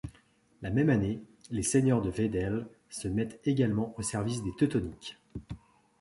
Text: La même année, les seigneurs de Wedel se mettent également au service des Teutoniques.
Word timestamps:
La 0.63 0.71
même 0.71 0.89
année, 0.89 1.21
les 1.51 1.61
seigneurs 1.61 2.01
de 2.01 2.09
Wedel 2.09 2.65
se 2.89 3.07
mettent 3.07 3.39
également 3.45 3.93
au 3.99 4.01
service 4.01 4.41
des 4.41 4.51
Teutoniques. 4.57 5.19